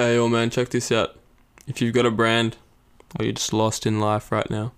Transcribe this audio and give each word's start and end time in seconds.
Hey, 0.00 0.14
yo, 0.14 0.28
man, 0.28 0.48
check 0.48 0.68
this 0.68 0.92
out. 0.92 1.16
If 1.66 1.82
you've 1.82 1.92
got 1.92 2.06
a 2.06 2.12
brand 2.12 2.56
or 3.18 3.24
you're 3.24 3.34
just 3.34 3.52
lost 3.52 3.84
in 3.84 3.98
life 3.98 4.30
right 4.30 4.48
now, 4.48 4.70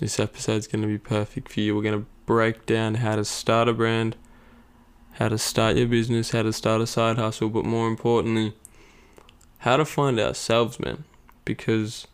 this 0.00 0.18
episode's 0.18 0.66
going 0.66 0.80
to 0.80 0.88
be 0.88 0.96
perfect 0.96 1.52
for 1.52 1.60
you. 1.60 1.76
We're 1.76 1.82
going 1.82 2.00
to 2.00 2.06
break 2.24 2.64
down 2.64 2.94
how 2.94 3.16
to 3.16 3.26
start 3.26 3.68
a 3.68 3.74
brand, 3.74 4.16
how 5.12 5.28
to 5.28 5.36
start 5.36 5.76
your 5.76 5.86
business, 5.86 6.30
how 6.30 6.44
to 6.44 6.54
start 6.54 6.80
a 6.80 6.86
side 6.86 7.18
hustle, 7.18 7.50
but 7.50 7.66
more 7.66 7.88
importantly, 7.88 8.54
how 9.58 9.76
to 9.76 9.84
find 9.84 10.18
ourselves, 10.18 10.80
man. 10.80 11.04
Because 11.44 12.06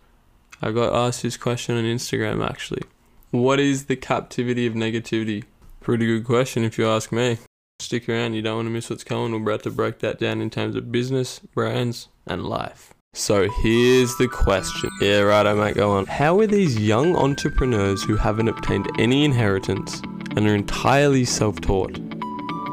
I 0.60 0.72
got 0.72 0.92
asked 0.92 1.22
this 1.22 1.36
question 1.36 1.76
on 1.76 1.84
Instagram 1.84 2.44
actually. 2.44 2.82
What 3.30 3.60
is 3.60 3.84
the 3.84 3.94
captivity 3.94 4.66
of 4.66 4.74
negativity? 4.74 5.44
Pretty 5.78 6.06
good 6.06 6.24
question 6.24 6.64
if 6.64 6.78
you 6.78 6.88
ask 6.88 7.12
me. 7.12 7.38
Stick 7.78 8.08
around, 8.08 8.34
you 8.34 8.42
don't 8.42 8.56
want 8.56 8.66
to 8.66 8.70
miss 8.70 8.90
what's 8.90 9.04
coming. 9.04 9.30
We're 9.30 9.52
about 9.52 9.62
to 9.62 9.70
break 9.70 10.00
that 10.00 10.18
down 10.18 10.40
in 10.40 10.50
terms 10.50 10.74
of 10.74 10.90
business, 10.90 11.38
brands, 11.38 12.08
and 12.26 12.44
life. 12.44 12.94
So 13.16 13.48
here's 13.48 14.16
the 14.16 14.26
question. 14.26 14.90
Yeah, 15.00 15.20
right, 15.20 15.46
I 15.46 15.54
might 15.54 15.76
go 15.76 15.92
on. 15.92 16.06
How 16.06 16.40
are 16.40 16.48
these 16.48 16.76
young 16.76 17.14
entrepreneurs 17.14 18.02
who 18.02 18.16
haven't 18.16 18.48
obtained 18.48 18.88
any 18.98 19.24
inheritance 19.24 20.02
and 20.36 20.48
are 20.48 20.54
entirely 20.54 21.24
self 21.24 21.60
taught 21.60 21.96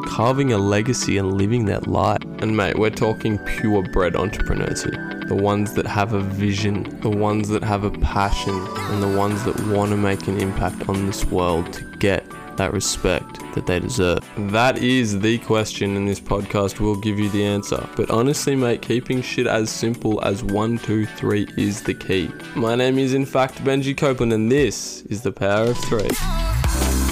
carving 0.07 0.51
a 0.51 0.57
legacy 0.57 1.19
and 1.19 1.37
living 1.37 1.65
their 1.65 1.81
life? 1.81 2.23
And 2.39 2.57
mate, 2.57 2.79
we're 2.79 2.89
talking 2.89 3.37
purebred 3.37 4.15
entrepreneurs 4.15 4.83
here. 4.83 5.21
The 5.27 5.35
ones 5.35 5.75
that 5.75 5.85
have 5.85 6.13
a 6.13 6.21
vision, 6.21 6.99
the 7.01 7.09
ones 7.09 7.47
that 7.49 7.63
have 7.63 7.83
a 7.83 7.91
passion, 7.91 8.55
and 8.75 9.03
the 9.03 9.15
ones 9.15 9.43
that 9.43 9.59
want 9.67 9.91
to 9.91 9.97
make 9.97 10.27
an 10.27 10.39
impact 10.39 10.89
on 10.89 11.05
this 11.05 11.23
world 11.25 11.71
to 11.73 11.83
get 11.99 12.25
that 12.61 12.73
respect 12.73 13.39
that 13.55 13.65
they 13.65 13.79
deserve? 13.79 14.19
That 14.51 14.77
is 14.77 15.19
the 15.19 15.39
question, 15.39 15.97
and 15.97 16.07
this 16.07 16.19
podcast 16.19 16.79
will 16.79 16.95
give 16.95 17.17
you 17.17 17.27
the 17.29 17.43
answer. 17.43 17.89
But 17.95 18.11
honestly, 18.11 18.55
mate, 18.55 18.83
keeping 18.83 19.23
shit 19.23 19.47
as 19.47 19.71
simple 19.71 20.23
as 20.23 20.43
one, 20.43 20.77
two, 20.77 21.07
three 21.07 21.47
is 21.57 21.81
the 21.81 21.95
key. 21.95 22.29
My 22.55 22.75
name 22.75 22.99
is, 22.99 23.15
in 23.15 23.25
fact, 23.25 23.55
Benji 23.63 23.97
Copeland, 23.97 24.31
and 24.31 24.51
this 24.51 25.01
is 25.03 25.23
the 25.23 25.31
Power 25.31 25.71
of 25.71 25.77
Three. 25.85 26.09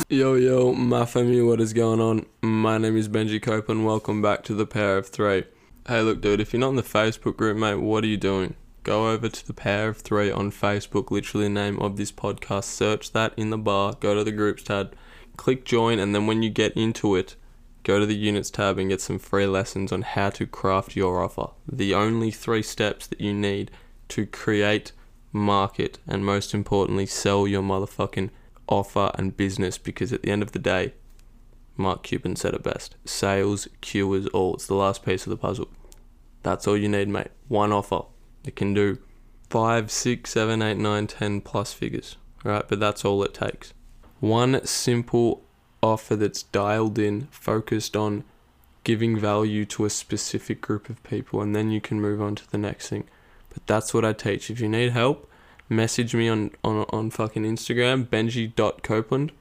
Yo, 0.07 0.35
yo, 0.35 0.71
my 0.71 1.05
family, 1.05 1.41
what 1.41 1.59
is 1.59 1.73
going 1.73 1.99
on? 1.99 2.27
My 2.43 2.77
name 2.77 2.95
is 2.95 3.09
Benji 3.09 3.41
Copeland. 3.41 3.87
Welcome 3.87 4.21
back 4.21 4.43
to 4.43 4.53
the 4.53 4.67
Power 4.67 4.97
of 4.97 5.07
Three. 5.07 5.45
Hey, 5.87 6.01
look, 6.01 6.21
dude, 6.21 6.41
if 6.41 6.53
you're 6.53 6.59
not 6.59 6.69
in 6.69 6.75
the 6.75 6.83
Facebook 6.83 7.37
group, 7.37 7.57
mate, 7.57 7.77
what 7.77 8.03
are 8.03 8.07
you 8.07 8.17
doing? 8.17 8.55
Go 8.83 9.09
over 9.09 9.27
to 9.27 9.47
the 9.47 9.53
Power 9.53 9.87
of 9.87 9.97
Three 9.97 10.31
on 10.31 10.51
Facebook, 10.51 11.09
literally 11.09 11.47
the 11.47 11.49
name 11.49 11.79
of 11.79 11.97
this 11.97 12.11
podcast. 12.11 12.65
Search 12.65 13.13
that 13.13 13.33
in 13.35 13.49
the 13.49 13.57
bar. 13.57 13.95
Go 13.99 14.13
to 14.13 14.23
the 14.23 14.31
groups 14.31 14.61
tab 14.61 14.95
click 15.39 15.63
join, 15.63 15.99
and 15.99 16.13
then 16.13 16.27
when 16.27 16.43
you 16.43 16.49
get 16.49 16.73
into 16.73 17.15
it, 17.15 17.37
go 17.83 17.97
to 17.97 18.05
the 18.05 18.13
units 18.13 18.49
tab 18.49 18.77
and 18.77 18.89
get 18.89 18.99
some 18.99 19.17
free 19.17 19.45
lessons 19.45 19.89
on 19.89 20.01
how 20.01 20.29
to 20.29 20.45
craft 20.45 20.97
your 20.97 21.23
offer. 21.23 21.51
The 21.65 21.93
only 21.93 22.29
three 22.29 22.61
steps 22.61 23.07
that 23.07 23.21
you 23.21 23.33
need 23.33 23.71
to 24.09 24.25
create, 24.25 24.91
market, 25.31 25.97
and 26.05 26.25
most 26.25 26.53
importantly, 26.53 27.05
sell 27.05 27.47
your 27.47 27.61
motherfucking 27.61 28.31
offer 28.67 29.11
and 29.15 29.37
business 29.37 29.77
because 29.77 30.11
at 30.11 30.23
the 30.23 30.29
end 30.29 30.43
of 30.43 30.51
the 30.51 30.59
day, 30.59 30.93
Mark 31.77 32.03
Cuban 32.03 32.35
said 32.35 32.53
it 32.53 32.61
best 32.61 32.97
sales 33.05 33.69
cures 33.79 34.27
all. 34.27 34.55
It's 34.55 34.67
the 34.67 34.75
last 34.75 35.05
piece 35.05 35.25
of 35.25 35.29
the 35.29 35.37
puzzle. 35.37 35.69
That's 36.43 36.67
all 36.67 36.75
you 36.75 36.89
need, 36.89 37.07
mate. 37.07 37.31
One 37.47 37.71
offer. 37.71 38.01
It 38.43 38.57
can 38.57 38.73
do 38.73 38.97
five, 39.49 39.89
six, 39.89 40.31
seven, 40.31 40.61
eight, 40.61 40.77
nine, 40.77 41.07
ten 41.07 41.39
plus 41.39 41.71
figures. 41.71 42.17
Right? 42.43 42.65
But 42.67 42.81
that's 42.81 43.05
all 43.05 43.23
it 43.23 43.33
takes 43.33 43.73
one 44.19 44.65
simple 44.65 45.41
offer 45.81 46.15
that's 46.15 46.43
dialed 46.43 46.99
in, 46.99 47.27
focused 47.31 47.95
on 47.95 48.23
giving 48.83 49.17
value 49.17 49.65
to 49.65 49.85
a 49.85 49.89
specific 49.89 50.61
group 50.61 50.89
of 50.89 51.01
people, 51.03 51.41
and 51.41 51.55
then 51.55 51.71
you 51.71 51.81
can 51.81 52.01
move 52.01 52.21
on 52.21 52.35
to 52.35 52.49
the 52.51 52.57
next 52.57 52.89
thing. 52.89 53.05
But 53.53 53.65
that's 53.67 53.93
what 53.93 54.05
I 54.05 54.13
teach. 54.13 54.49
If 54.49 54.59
you 54.59 54.69
need 54.69 54.91
help, 54.91 55.29
message 55.67 56.13
me 56.13 56.27
on, 56.27 56.51
on, 56.63 56.85
on 56.89 57.09
fucking 57.09 57.43
Instagram, 57.43 58.05
benji.copeland. 58.05 59.31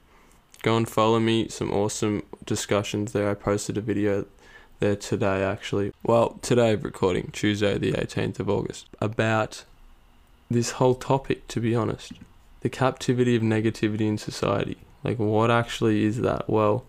Go 0.61 0.75
and 0.75 0.89
follow 0.89 1.19
me. 1.19 1.47
Some 1.47 1.71
awesome 1.71 2.23
discussions 2.45 3.13
there. 3.13 3.29
I 3.29 3.33
posted 3.33 3.77
a 3.77 3.81
video 3.81 4.25
there 4.79 4.95
today, 4.95 5.43
actually. 5.43 5.93
Well, 6.03 6.39
today, 6.41 6.75
recording, 6.75 7.29
Tuesday, 7.31 7.77
the 7.77 7.93
18th 7.93 8.39
of 8.39 8.49
August, 8.49 8.87
about 8.99 9.63
this 10.51 10.71
whole 10.71 10.95
topic, 10.95 11.47
to 11.49 11.61
be 11.61 11.75
honest 11.75 12.13
the 12.61 12.69
captivity 12.69 13.35
of 13.35 13.41
negativity 13.41 14.01
in 14.01 14.17
society. 14.17 14.77
Like, 15.03 15.17
what 15.17 15.49
actually 15.49 16.03
is 16.03 16.21
that? 16.21 16.49
Well, 16.49 16.85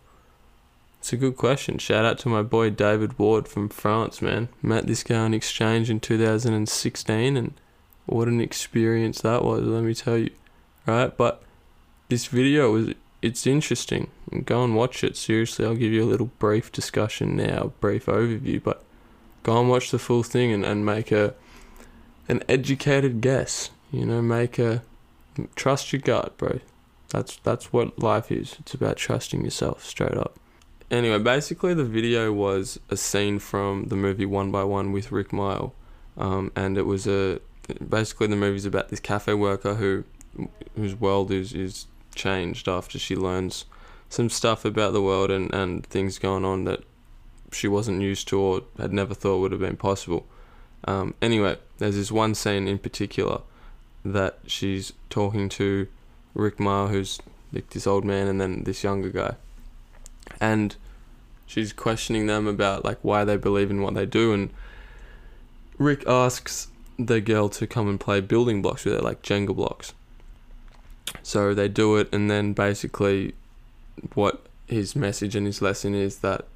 it's 0.98 1.12
a 1.12 1.16
good 1.16 1.36
question. 1.36 1.78
Shout 1.78 2.04
out 2.04 2.18
to 2.20 2.28
my 2.28 2.42
boy 2.42 2.70
David 2.70 3.18
Ward 3.18 3.48
from 3.48 3.68
France, 3.68 4.20
man. 4.20 4.48
Met 4.62 4.86
this 4.86 5.02
guy 5.02 5.16
on 5.16 5.32
exchange 5.32 5.88
in 5.88 6.00
2016, 6.00 7.36
and 7.36 7.54
what 8.06 8.28
an 8.28 8.40
experience 8.40 9.20
that 9.20 9.44
was, 9.44 9.62
let 9.62 9.84
me 9.84 9.94
tell 9.94 10.18
you. 10.18 10.30
Right? 10.86 11.16
But 11.16 11.42
this 12.08 12.26
video 12.26 12.72
was 12.72 12.94
it's 13.22 13.46
interesting. 13.46 14.10
Go 14.44 14.64
and 14.64 14.74
watch 14.74 15.04
it. 15.04 15.16
Seriously, 15.16 15.64
I'll 15.64 15.74
give 15.74 15.92
you 15.92 16.02
a 16.02 16.08
little 16.10 16.30
brief 16.38 16.72
discussion 16.72 17.36
now, 17.36 17.72
brief 17.80 18.06
overview, 18.06 18.62
but 18.62 18.82
go 19.42 19.60
and 19.60 19.68
watch 19.68 19.90
the 19.90 19.98
full 19.98 20.22
thing 20.22 20.52
and, 20.52 20.64
and 20.64 20.84
make 20.84 21.12
a 21.12 21.34
an 22.28 22.42
educated 22.48 23.20
guess. 23.20 23.70
You 23.92 24.06
know, 24.06 24.22
make 24.22 24.58
a 24.58 24.82
trust 25.54 25.92
your 25.92 26.00
gut, 26.00 26.36
bro. 26.36 26.60
That's 27.10 27.36
that's 27.36 27.72
what 27.72 27.98
life 27.98 28.30
is. 28.30 28.56
It's 28.60 28.74
about 28.74 28.96
trusting 28.96 29.44
yourself, 29.44 29.84
straight 29.84 30.16
up. 30.16 30.38
Anyway, 30.90 31.18
basically 31.18 31.74
the 31.74 31.84
video 31.84 32.32
was 32.32 32.80
a 32.88 32.96
scene 32.96 33.38
from 33.38 33.84
the 33.86 33.96
movie 33.96 34.26
One 34.26 34.50
by 34.50 34.64
One 34.64 34.92
with 34.92 35.12
Rick 35.12 35.32
Mile, 35.32 35.74
um, 36.16 36.50
and 36.56 36.76
it 36.78 36.82
was 36.82 37.06
a 37.06 37.40
basically 37.88 38.26
the 38.26 38.36
movie's 38.36 38.66
about 38.66 38.88
this 38.88 39.00
cafe 39.00 39.34
worker 39.34 39.74
who 39.74 40.04
whose 40.76 40.94
world 40.94 41.30
is 41.30 41.52
is 41.52 41.86
changed 42.14 42.68
after 42.68 42.98
she 42.98 43.14
learns 43.14 43.64
some 44.08 44.28
stuff 44.28 44.64
about 44.64 44.92
the 44.92 45.02
world 45.02 45.30
and 45.30 45.52
and 45.54 45.86
things 45.86 46.18
going 46.18 46.44
on 46.44 46.64
that 46.64 46.82
she 47.52 47.66
wasn't 47.66 48.00
used 48.00 48.28
to 48.28 48.38
or 48.38 48.62
had 48.78 48.92
never 48.92 49.14
thought 49.14 49.40
would 49.40 49.52
have 49.52 49.60
been 49.60 49.76
possible. 49.76 50.26
Um, 50.84 51.14
anyway, 51.20 51.56
there's 51.78 51.96
this 51.96 52.12
one 52.12 52.34
scene 52.34 52.66
in 52.66 52.78
particular 52.78 53.42
that 54.04 54.38
she's 54.46 54.92
talking 55.08 55.48
to 55.50 55.86
Rick 56.34 56.58
Ma, 56.58 56.88
who's 56.88 57.20
like 57.52 57.70
this 57.70 57.86
old 57.86 58.04
man, 58.04 58.28
and 58.28 58.40
then 58.40 58.64
this 58.64 58.82
younger 58.82 59.10
guy, 59.10 59.34
and 60.40 60.76
she's 61.46 61.72
questioning 61.72 62.26
them 62.26 62.46
about 62.46 62.84
like 62.84 62.98
why 63.02 63.24
they 63.24 63.36
believe 63.36 63.70
in 63.70 63.82
what 63.82 63.94
they 63.94 64.06
do, 64.06 64.32
and 64.32 64.50
Rick 65.78 66.06
asks 66.06 66.68
the 66.98 67.20
girl 67.20 67.48
to 67.48 67.66
come 67.66 67.88
and 67.88 67.98
play 67.98 68.20
building 68.20 68.62
blocks 68.62 68.84
with 68.84 68.94
her, 68.94 69.00
like 69.00 69.22
Jenga 69.22 69.54
blocks. 69.54 69.94
So 71.22 71.54
they 71.54 71.68
do 71.68 71.96
it, 71.96 72.08
and 72.12 72.30
then 72.30 72.52
basically, 72.52 73.34
what 74.14 74.46
his 74.66 74.94
message 74.94 75.34
and 75.34 75.46
his 75.46 75.60
lesson 75.60 75.94
is 75.94 76.18
that 76.18 76.46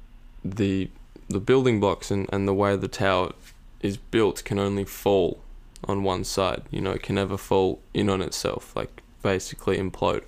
the 0.43 0.89
the 1.27 1.39
building 1.39 1.79
blocks 1.79 2.11
and, 2.11 2.29
and 2.31 2.47
the 2.47 2.53
way 2.53 2.75
the 2.75 2.87
tower 2.87 3.33
is 3.81 3.97
built 3.97 4.43
can 4.45 4.59
only 4.59 4.85
fall 4.85 5.39
on 5.85 6.03
one 6.03 6.23
side. 6.23 6.63
You 6.71 6.81
know, 6.81 6.91
it 6.91 7.03
can 7.03 7.15
never 7.15 7.37
fall 7.37 7.81
in 7.93 8.09
on 8.09 8.21
itself, 8.21 8.75
like 8.75 9.01
basically 9.21 9.77
implode. 9.77 10.23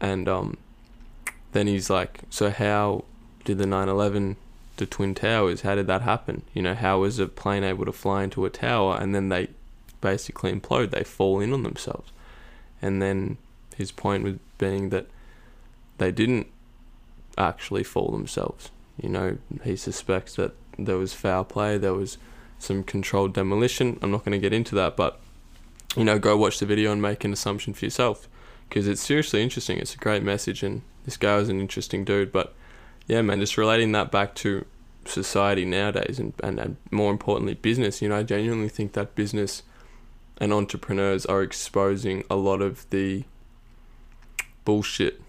And 0.00 0.28
um, 0.28 0.56
then 1.52 1.66
he's 1.66 1.90
like, 1.90 2.20
so 2.30 2.50
how 2.50 3.04
did 3.44 3.58
the 3.58 3.64
9/11, 3.64 4.36
the 4.76 4.86
twin 4.86 5.14
towers, 5.14 5.62
how 5.62 5.74
did 5.74 5.86
that 5.86 6.02
happen? 6.02 6.42
You 6.52 6.62
know, 6.62 6.74
how 6.74 7.00
was 7.00 7.18
a 7.18 7.26
plane 7.26 7.64
able 7.64 7.84
to 7.84 7.92
fly 7.92 8.24
into 8.24 8.44
a 8.44 8.50
tower 8.50 8.98
and 9.00 9.14
then 9.14 9.28
they 9.28 9.48
basically 10.00 10.52
implode? 10.52 10.90
They 10.90 11.04
fall 11.04 11.40
in 11.40 11.52
on 11.52 11.62
themselves. 11.62 12.10
And 12.82 13.00
then 13.00 13.38
his 13.76 13.92
point 13.92 14.24
was 14.24 14.34
being 14.58 14.90
that 14.90 15.06
they 15.98 16.12
didn't 16.12 16.48
actually 17.38 17.84
fall 17.84 18.10
themselves. 18.10 18.70
You 19.00 19.08
know, 19.08 19.38
he 19.62 19.76
suspects 19.76 20.36
that 20.36 20.52
there 20.78 20.98
was 20.98 21.12
foul 21.12 21.44
play, 21.44 21.78
there 21.78 21.94
was 21.94 22.18
some 22.58 22.82
controlled 22.82 23.34
demolition. 23.34 23.98
I'm 24.02 24.10
not 24.10 24.24
going 24.24 24.32
to 24.32 24.38
get 24.38 24.52
into 24.52 24.74
that, 24.76 24.96
but 24.96 25.20
you 25.96 26.04
know, 26.04 26.18
go 26.18 26.36
watch 26.36 26.58
the 26.58 26.66
video 26.66 26.92
and 26.92 27.00
make 27.00 27.24
an 27.24 27.32
assumption 27.32 27.74
for 27.74 27.84
yourself 27.84 28.28
because 28.68 28.88
it's 28.88 29.02
seriously 29.02 29.42
interesting. 29.42 29.78
It's 29.78 29.94
a 29.94 29.98
great 29.98 30.22
message, 30.22 30.62
and 30.62 30.82
this 31.04 31.16
guy 31.16 31.36
is 31.36 31.48
an 31.48 31.60
interesting 31.60 32.04
dude. 32.04 32.32
But 32.32 32.54
yeah, 33.06 33.22
man, 33.22 33.40
just 33.40 33.56
relating 33.56 33.92
that 33.92 34.10
back 34.10 34.34
to 34.36 34.66
society 35.04 35.64
nowadays 35.64 36.18
and, 36.18 36.32
and, 36.42 36.58
and 36.58 36.76
more 36.90 37.10
importantly, 37.10 37.54
business. 37.54 38.00
You 38.02 38.08
know, 38.08 38.18
I 38.18 38.22
genuinely 38.22 38.68
think 38.68 38.92
that 38.94 39.14
business 39.14 39.62
and 40.38 40.52
entrepreneurs 40.52 41.24
are 41.26 41.42
exposing 41.42 42.24
a 42.30 42.36
lot 42.36 42.60
of 42.60 42.88
the 42.90 43.24
bullshit, 44.64 45.20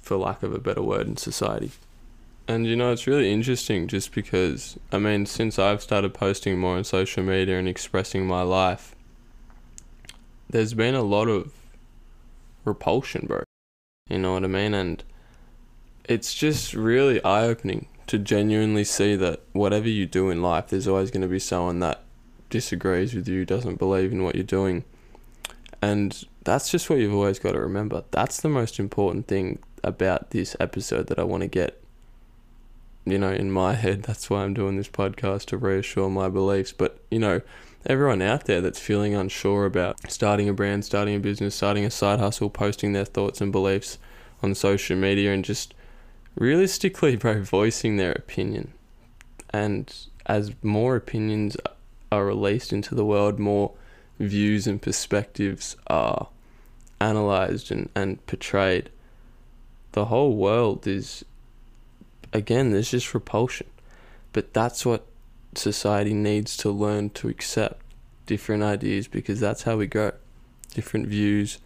for 0.00 0.16
lack 0.16 0.42
of 0.42 0.54
a 0.54 0.58
better 0.58 0.82
word, 0.82 1.06
in 1.06 1.16
society. 1.16 1.72
And 2.48 2.66
you 2.66 2.76
know, 2.76 2.92
it's 2.92 3.06
really 3.06 3.32
interesting 3.32 3.88
just 3.88 4.12
because, 4.12 4.78
I 4.92 4.98
mean, 4.98 5.26
since 5.26 5.58
I've 5.58 5.82
started 5.82 6.14
posting 6.14 6.58
more 6.58 6.76
on 6.76 6.84
social 6.84 7.24
media 7.24 7.58
and 7.58 7.68
expressing 7.68 8.26
my 8.26 8.42
life, 8.42 8.94
there's 10.48 10.74
been 10.74 10.94
a 10.94 11.02
lot 11.02 11.28
of 11.28 11.52
repulsion, 12.64 13.26
bro. 13.26 13.42
You 14.08 14.18
know 14.18 14.34
what 14.34 14.44
I 14.44 14.48
mean? 14.48 14.74
And 14.74 15.02
it's 16.04 16.34
just 16.34 16.72
really 16.72 17.22
eye 17.24 17.42
opening 17.42 17.88
to 18.06 18.18
genuinely 18.18 18.84
see 18.84 19.16
that 19.16 19.40
whatever 19.52 19.88
you 19.88 20.06
do 20.06 20.30
in 20.30 20.40
life, 20.40 20.68
there's 20.68 20.86
always 20.86 21.10
going 21.10 21.22
to 21.22 21.28
be 21.28 21.40
someone 21.40 21.80
that 21.80 22.02
disagrees 22.48 23.12
with 23.14 23.26
you, 23.26 23.44
doesn't 23.44 23.80
believe 23.80 24.12
in 24.12 24.22
what 24.22 24.36
you're 24.36 24.44
doing. 24.44 24.84
And 25.82 26.24
that's 26.44 26.70
just 26.70 26.88
what 26.88 27.00
you've 27.00 27.12
always 27.12 27.40
got 27.40 27.52
to 27.52 27.60
remember. 27.60 28.04
That's 28.12 28.40
the 28.40 28.48
most 28.48 28.78
important 28.78 29.26
thing 29.26 29.58
about 29.82 30.30
this 30.30 30.54
episode 30.60 31.08
that 31.08 31.18
I 31.18 31.24
want 31.24 31.42
to 31.42 31.48
get, 31.48 31.82
you 33.06 33.18
know, 33.18 33.32
in 33.32 33.50
my 33.50 33.74
head. 33.74 34.02
That's 34.02 34.28
why 34.28 34.42
I'm 34.42 34.52
doing 34.52 34.76
this 34.76 34.88
podcast 34.88 35.46
to 35.46 35.56
reassure 35.56 36.10
my 36.10 36.28
beliefs. 36.28 36.72
But, 36.72 37.00
you 37.10 37.18
know, 37.18 37.40
everyone 37.86 38.20
out 38.20 38.44
there 38.44 38.60
that's 38.60 38.80
feeling 38.80 39.14
unsure 39.14 39.64
about 39.64 40.10
starting 40.10 40.48
a 40.48 40.52
brand, 40.52 40.84
starting 40.84 41.14
a 41.14 41.20
business, 41.20 41.54
starting 41.54 41.84
a 41.84 41.90
side 41.90 42.18
hustle, 42.18 42.50
posting 42.50 42.92
their 42.92 43.04
thoughts 43.04 43.40
and 43.40 43.52
beliefs 43.52 43.98
on 44.42 44.54
social 44.54 44.96
media, 44.96 45.32
and 45.32 45.44
just 45.44 45.72
realistically, 46.34 47.16
bro, 47.16 47.42
voicing 47.42 47.96
their 47.96 48.12
opinion. 48.12 48.72
And 49.50 49.94
as 50.26 50.52
more 50.62 50.96
opinions 50.96 51.56
are 52.10 52.26
released 52.26 52.72
into 52.72 52.94
the 52.94 53.04
world, 53.04 53.38
more 53.38 53.72
views 54.18 54.66
and 54.66 54.82
perspectives 54.82 55.76
are 55.86 56.28
analyzed 57.00 57.70
and, 57.70 57.88
and 57.94 58.24
portrayed, 58.26 58.90
the 59.92 60.06
whole 60.06 60.36
world 60.36 60.86
is, 60.86 61.24
again, 62.36 62.70
there's 62.70 62.90
just 62.90 63.12
repulsion. 63.14 63.66
But 64.32 64.52
that's 64.52 64.84
what 64.84 65.06
society 65.54 66.14
needs 66.14 66.56
to 66.58 66.70
learn 66.70 67.10
to 67.10 67.28
accept 67.28 67.82
different 68.26 68.62
ideas 68.62 69.08
because 69.08 69.40
that's 69.40 69.62
how 69.62 69.76
we 69.76 69.86
grow. 69.86 70.12
Different 70.74 71.06
views 71.06 71.58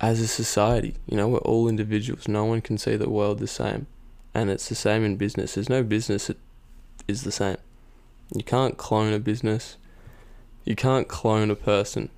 as 0.00 0.20
a 0.20 0.28
society. 0.28 0.96
You 1.06 1.16
know, 1.16 1.28
we're 1.28 1.38
all 1.38 1.68
individuals. 1.68 2.28
No 2.28 2.44
one 2.44 2.60
can 2.60 2.78
see 2.78 2.96
the 2.96 3.08
world 3.08 3.38
the 3.38 3.46
same. 3.46 3.86
And 4.34 4.50
it's 4.50 4.68
the 4.68 4.74
same 4.74 5.04
in 5.04 5.16
business. 5.16 5.54
There's 5.54 5.70
no 5.70 5.82
business 5.82 6.26
that 6.26 6.36
is 7.08 7.22
the 7.22 7.32
same. 7.32 7.56
You 8.34 8.44
can't 8.44 8.76
clone 8.76 9.14
a 9.14 9.18
business. 9.18 9.78
You 10.64 10.76
can't 10.76 11.08
clone 11.08 11.50
a 11.50 11.56
person. 11.56 12.10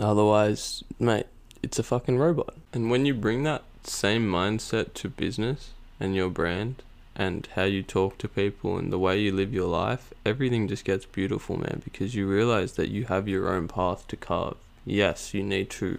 Otherwise, 0.00 0.82
mate, 0.98 1.26
it's 1.62 1.78
a 1.78 1.84
fucking 1.84 2.18
robot. 2.18 2.54
And 2.72 2.90
when 2.90 3.06
you 3.06 3.14
bring 3.14 3.44
that 3.44 3.62
same 3.84 4.28
mindset 4.28 4.92
to 4.94 5.08
business 5.08 5.70
and 6.00 6.14
your 6.14 6.30
brand 6.30 6.82
and 7.16 7.48
how 7.56 7.64
you 7.64 7.82
talk 7.82 8.16
to 8.18 8.28
people 8.28 8.78
and 8.78 8.92
the 8.92 8.98
way 8.98 9.18
you 9.18 9.32
live 9.32 9.52
your 9.52 9.68
life, 9.68 10.14
everything 10.24 10.68
just 10.68 10.84
gets 10.84 11.04
beautiful, 11.04 11.56
man, 11.56 11.82
because 11.84 12.14
you 12.14 12.28
realize 12.28 12.74
that 12.74 12.90
you 12.90 13.06
have 13.06 13.26
your 13.26 13.48
own 13.48 13.66
path 13.66 14.06
to 14.06 14.16
carve. 14.16 14.56
Yes, 14.84 15.34
you 15.34 15.42
need 15.42 15.68
to 15.70 15.98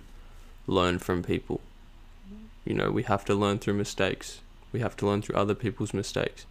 learn 0.65 0.99
from 0.99 1.21
people. 1.21 1.59
You 2.63 2.73
know, 2.73 2.91
we 2.91 3.03
have 3.03 3.25
to 3.25 3.35
learn 3.35 3.59
through 3.59 3.73
mistakes. 3.73 4.39
We 4.71 4.79
have 4.79 4.95
to 4.97 5.05
learn 5.05 5.21
through 5.21 5.35
other 5.35 5.55
people's 5.55 5.93
mistakes. 5.93 6.45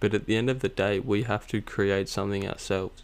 But 0.00 0.12
at 0.12 0.26
the 0.26 0.36
end 0.36 0.50
of 0.50 0.60
the 0.60 0.68
day, 0.68 0.98
we 0.98 1.22
have 1.22 1.46
to 1.48 1.62
create 1.62 2.08
something 2.08 2.48
ourselves. 2.48 3.02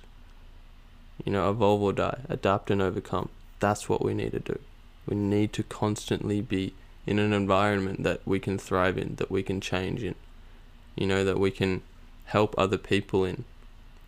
You 1.25 1.33
know, 1.33 1.51
evolve 1.51 1.83
or 1.83 1.93
die, 1.93 2.21
adapt 2.29 2.71
and 2.71 2.83
overcome. 2.83 3.29
That's 3.61 3.89
what 3.89 4.03
we 4.03 4.15
need 4.15 4.33
to 4.33 4.41
do. 4.41 4.59
We 5.07 5.17
need 5.17 5.53
to 5.53 5.63
constantly 5.63 6.41
be 6.41 6.75
in 7.11 7.19
an 7.19 7.33
environment 7.33 8.05
that 8.05 8.21
we 8.25 8.39
can 8.39 8.57
thrive 8.57 8.97
in, 8.97 9.17
that 9.17 9.33
we 9.33 9.43
can 9.43 9.61
change 9.61 10.05
in, 10.05 10.15
you 10.95 11.09
know, 11.09 11.25
that 11.25 11.41
we 11.41 11.51
can 11.51 11.83
help 12.27 12.55
other 12.57 12.79
people 12.79 13.25
in, 13.25 13.45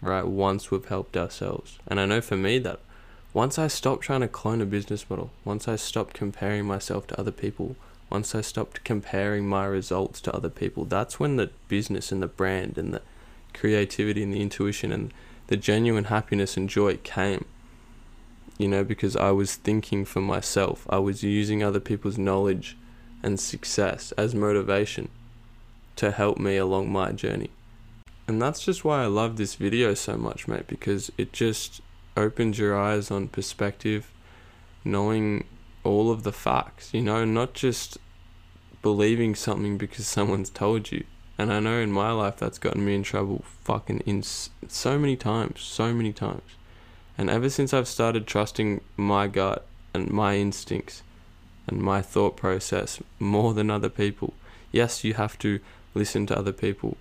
right? 0.01 0.25
Once 0.25 0.71
we've 0.71 0.87
helped 0.87 1.17
ourselves. 1.17 1.81
And 1.89 1.99
I 1.99 2.07
know 2.07 2.21
for 2.21 2.37
me 2.37 2.61
that 2.61 2.79
once 3.35 3.59
I 3.59 3.67
stopped 3.67 4.05
trying 4.05 4.21
to 4.21 4.29
clone 4.29 4.61
a 4.61 4.67
business 4.67 5.11
model, 5.11 5.31
once 5.45 5.67
I 5.67 5.75
stopped 5.75 6.15
comparing 6.15 6.65
myself 6.65 7.09
to 7.09 7.19
other 7.19 7.33
people, 7.33 7.75
once 8.09 8.37
I 8.37 8.41
stopped 8.41 8.85
comparing 8.85 9.49
my 9.49 9.65
results 9.65 10.21
to 10.21 10.35
other 10.35 10.51
people, 10.51 10.85
that's 10.85 11.19
when 11.19 11.37
the 11.37 11.51
business 11.67 12.13
and 12.13 12.23
the 12.23 12.29
brand 12.29 12.79
and 12.79 12.95
the 12.95 13.03
creativity 13.53 14.23
and 14.23 14.33
the 14.33 14.41
intuition 14.41 14.93
and 14.93 15.13
the 15.49 15.57
genuine 15.57 16.05
happiness 16.05 16.57
and 16.57 16.69
joy 16.69 16.99
came. 16.99 17.47
You 18.59 18.69
know, 18.69 18.85
because 18.85 19.17
I 19.17 19.33
was 19.33 19.57
thinking 19.57 20.05
for 20.05 20.21
myself, 20.21 20.87
I 20.89 20.99
was 20.99 21.25
using 21.25 21.65
other 21.65 21.81
people's 21.81 22.17
knowledge 22.17 22.77
and 23.23 23.39
success 23.39 24.13
as 24.13 24.35
motivation 24.35 25.09
to 25.97 26.11
help 26.11 26.39
me 26.39 26.57
along 26.57 26.91
my 26.91 27.13
journey. 27.13 27.51
And 28.27 28.41
that's 28.41 28.65
just 28.65 28.85
why 28.85 29.03
I 29.03 29.07
love 29.07 29.37
this 29.37 29.57
video 29.57 29.95
so 29.95 30.17
much, 30.17 30.49
mate, 30.49 30.67
because 30.67 31.11
it 31.19 31.33
just 31.33 31.81
opens 32.17 32.59
your 32.59 32.79
eyes 32.79 33.11
on 33.11 33.29
perspective, 33.29 34.11
knowing 34.85 35.45
all 35.85 36.11
of 36.11 36.23
the 36.23 36.33
facts, 36.33 36.95
you 36.95 37.03
know, 37.03 37.25
not 37.25 37.55
just 37.55 37.99
believing 38.81 39.35
something 39.35 39.79
because 39.79 40.07
someone's 40.07 40.51
told 40.51 40.93
you. 40.93 41.05
And 41.39 41.53
I 41.53 41.61
know 41.61 41.79
in 41.79 41.91
my 41.91 42.13
life 42.13 42.37
that's 42.37 42.59
gotten 42.59 42.85
me 42.85 42.95
in 42.95 43.03
trouble 43.03 43.45
fucking 43.65 44.01
in 44.01 44.23
so 44.23 44.99
many 44.99 45.17
times, 45.17 45.61
so 45.61 45.93
many 45.93 46.13
times. 46.13 46.57
And 47.19 47.29
ever 47.29 47.49
since 47.49 47.75
I've 47.75 47.89
started 47.89 48.27
trusting 48.27 48.81
my 48.97 49.27
gut 49.29 49.67
and 49.95 50.11
my 50.11 50.37
instincts 50.37 51.03
and 51.67 51.81
my 51.81 52.03
thought 52.03 52.37
process 52.37 53.01
more 53.19 53.55
than 53.55 53.71
other 53.71 53.89
people, 53.89 54.35
yes, 54.71 55.05
you 55.05 55.15
have 55.15 55.39
to 55.39 55.61
listen 55.95 56.27
to 56.27 56.39
other 56.39 56.53
people 56.53 56.97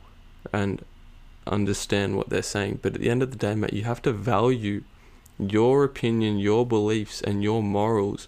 and 0.53 0.83
understand 1.47 2.15
what 2.15 2.29
they're 2.29 2.41
saying. 2.41 2.79
But 2.81 2.95
at 2.95 3.01
the 3.01 3.09
end 3.09 3.23
of 3.23 3.31
the 3.31 3.37
day, 3.37 3.55
mate, 3.55 3.73
you 3.73 3.83
have 3.83 4.01
to 4.03 4.11
value 4.11 4.83
your 5.39 5.83
opinion, 5.83 6.37
your 6.37 6.65
beliefs, 6.65 7.21
and 7.21 7.43
your 7.43 7.63
morals 7.63 8.27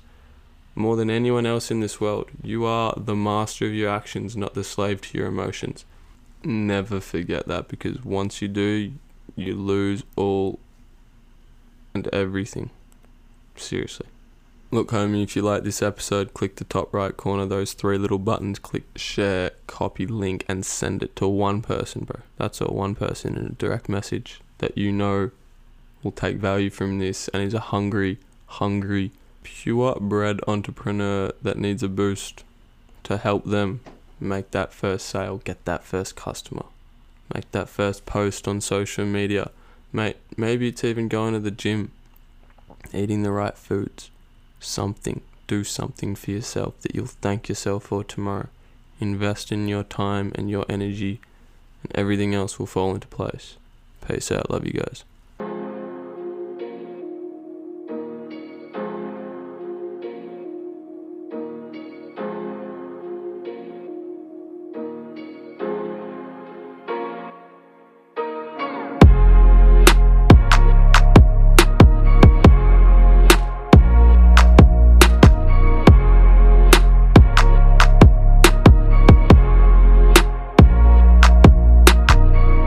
more 0.75 0.95
than 0.95 1.09
anyone 1.09 1.45
else 1.45 1.69
in 1.69 1.79
this 1.79 2.01
world. 2.01 2.29
You 2.41 2.65
are 2.65 2.93
the 2.97 3.15
master 3.15 3.67
of 3.67 3.73
your 3.73 3.89
actions, 3.89 4.35
not 4.35 4.55
the 4.55 4.63
slave 4.63 5.01
to 5.01 5.17
your 5.17 5.27
emotions. 5.27 5.85
Never 6.43 6.99
forget 6.99 7.47
that 7.47 7.67
because 7.67 8.03
once 8.03 8.41
you 8.41 8.47
do, 8.47 8.93
you 9.35 9.55
lose 9.55 10.03
all 10.15 10.59
and 11.93 12.07
everything. 12.07 12.71
Seriously. 13.55 14.07
Look, 14.73 14.89
homie, 14.89 15.21
if 15.21 15.35
you 15.35 15.43
like 15.43 15.61
this 15.61 15.83
episode, 15.83 16.33
click 16.33 16.55
the 16.55 16.63
top 16.63 16.91
right 16.95 17.15
corner, 17.15 17.45
those 17.45 17.73
three 17.73 17.99
little 17.99 18.17
buttons, 18.17 18.57
click 18.57 18.85
share, 18.95 19.51
copy 19.67 20.07
link, 20.07 20.43
and 20.49 20.65
send 20.65 21.03
it 21.03 21.15
to 21.17 21.27
one 21.27 21.61
person, 21.61 22.05
bro. 22.05 22.21
That's 22.37 22.59
all, 22.59 22.75
one 22.75 22.95
person 22.95 23.37
in 23.37 23.45
a 23.45 23.49
direct 23.49 23.87
message 23.87 24.41
that 24.57 24.75
you 24.75 24.91
know 24.91 25.29
will 26.01 26.11
take 26.11 26.37
value 26.37 26.71
from 26.71 26.97
this 26.97 27.27
and 27.27 27.43
is 27.43 27.53
a 27.53 27.59
hungry, 27.59 28.17
hungry 28.47 29.11
pure 29.43 29.95
bred 30.01 30.39
entrepreneur 30.47 31.31
that 31.39 31.59
needs 31.59 31.83
a 31.83 31.87
boost 31.87 32.43
to 33.03 33.17
help 33.17 33.45
them 33.45 33.81
make 34.19 34.49
that 34.49 34.73
first 34.73 35.05
sale, 35.05 35.37
get 35.37 35.63
that 35.65 35.83
first 35.83 36.15
customer, 36.15 36.65
make 37.31 37.51
that 37.51 37.69
first 37.69 38.07
post 38.07 38.47
on 38.47 38.59
social 38.59 39.05
media. 39.05 39.51
Mate, 39.91 40.17
maybe 40.35 40.69
it's 40.69 40.83
even 40.83 41.09
going 41.09 41.33
to 41.33 41.39
the 41.39 41.51
gym, 41.51 41.91
eating 42.91 43.21
the 43.21 43.31
right 43.31 43.55
foods, 43.55 44.09
something. 44.63 45.21
Do 45.47 45.63
something 45.63 46.15
for 46.15 46.31
yourself 46.31 46.79
that 46.81 46.95
you'll 46.95 47.05
thank 47.05 47.49
yourself 47.49 47.85
for 47.85 48.03
tomorrow. 48.03 48.47
Invest 48.99 49.51
in 49.51 49.67
your 49.67 49.83
time 49.83 50.31
and 50.35 50.49
your 50.49 50.65
energy, 50.69 51.19
and 51.83 51.91
everything 51.95 52.33
else 52.33 52.57
will 52.57 52.65
fall 52.65 52.93
into 52.93 53.07
place. 53.07 53.57
Peace 54.07 54.31
out. 54.31 54.49
Love 54.49 54.65
you 54.65 54.73
guys. 54.73 55.03